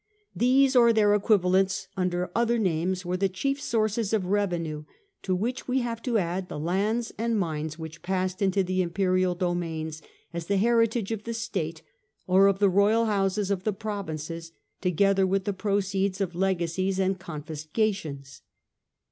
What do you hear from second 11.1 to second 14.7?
of the state or of the royal houses of the provinces,